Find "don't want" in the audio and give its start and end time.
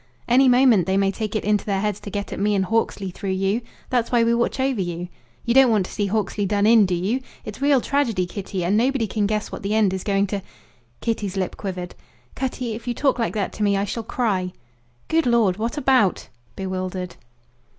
5.53-5.85